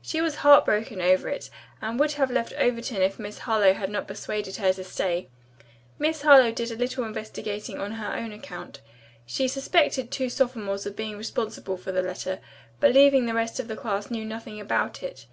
[0.00, 1.50] "She was heartbroken over it
[1.82, 5.28] and would have left Overton if Miss Harlowe had not persuaded her to stay.
[5.98, 8.80] Miss Harlowe did a little investigating on her own account.
[9.26, 12.38] She suspected two sophomores of being responsible for the letter,
[12.80, 15.26] believing the rest of the class knew nothing about it.